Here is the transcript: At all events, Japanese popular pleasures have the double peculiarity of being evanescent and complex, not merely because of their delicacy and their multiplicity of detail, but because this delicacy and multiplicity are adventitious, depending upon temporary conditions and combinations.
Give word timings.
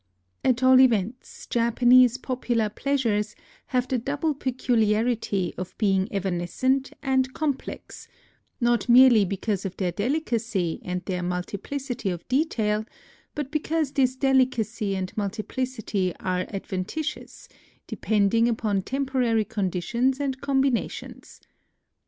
At 0.43 0.63
all 0.63 0.79
events, 0.79 1.45
Japanese 1.45 2.17
popular 2.17 2.69
pleasures 2.69 3.35
have 3.67 3.87
the 3.87 3.99
double 3.99 4.33
peculiarity 4.33 5.53
of 5.59 5.77
being 5.77 6.07
evanescent 6.11 6.91
and 7.03 7.31
complex, 7.35 8.07
not 8.59 8.89
merely 8.89 9.25
because 9.25 9.63
of 9.63 9.77
their 9.77 9.91
delicacy 9.91 10.81
and 10.83 11.05
their 11.05 11.21
multiplicity 11.21 12.09
of 12.09 12.27
detail, 12.29 12.83
but 13.35 13.51
because 13.51 13.91
this 13.91 14.15
delicacy 14.15 14.95
and 14.95 15.15
multiplicity 15.15 16.15
are 16.19 16.47
adventitious, 16.49 17.47
depending 17.85 18.47
upon 18.47 18.81
temporary 18.81 19.45
conditions 19.45 20.19
and 20.19 20.41
combinations. 20.41 21.41